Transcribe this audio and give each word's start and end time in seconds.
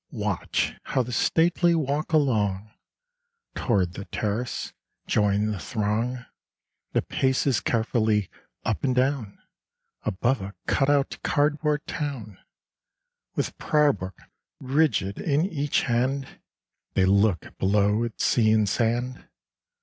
Watch 0.13 0.73
how 0.85 1.03
the 1.03 1.11
stately 1.11 1.75
walk 1.75 2.11
along 2.11 2.71
Toward 3.53 3.93
the 3.93 4.05
terrace, 4.05 4.73
join 5.05 5.51
the 5.51 5.59
throng, 5.59 6.25
That 6.93 7.07
paces 7.07 7.59
carefully 7.59 8.27
up 8.65 8.83
and 8.83 8.95
down 8.95 9.37
Above 10.01 10.41
a 10.41 10.55
cut 10.65 10.89
out 10.89 11.19
cardboard 11.21 11.85
town! 11.85 12.39
With 13.35 13.59
prayer 13.59 13.93
book 13.93 14.17
rigid 14.59 15.19
in 15.19 15.45
each 15.45 15.83
hand, 15.83 16.39
They 16.95 17.05
look 17.05 17.55
below 17.59 18.03
at 18.03 18.19
sea 18.19 18.51
and 18.51 18.67
sand. 18.67 19.27